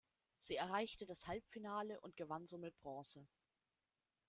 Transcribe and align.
Sie 0.39 0.55
erreichte 0.55 1.05
das 1.05 1.27
Halbfinale 1.27 1.99
und 2.01 2.17
gewann 2.17 2.47
somit 2.47 2.75
Bronze. 2.79 3.27